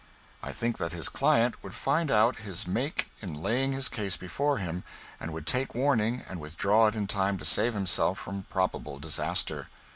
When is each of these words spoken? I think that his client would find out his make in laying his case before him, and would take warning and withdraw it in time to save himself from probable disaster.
I 0.41 0.51
think 0.51 0.79
that 0.79 0.93
his 0.93 1.09
client 1.09 1.63
would 1.63 1.75
find 1.75 2.09
out 2.09 2.37
his 2.37 2.65
make 2.65 3.11
in 3.21 3.35
laying 3.35 3.71
his 3.71 3.87
case 3.87 4.17
before 4.17 4.57
him, 4.57 4.83
and 5.19 5.31
would 5.31 5.45
take 5.45 5.75
warning 5.75 6.23
and 6.27 6.39
withdraw 6.41 6.87
it 6.87 6.95
in 6.95 7.05
time 7.05 7.37
to 7.37 7.45
save 7.45 7.75
himself 7.75 8.17
from 8.17 8.47
probable 8.49 8.97
disaster. 8.97 9.67